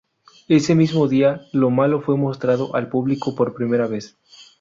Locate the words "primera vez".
3.53-4.17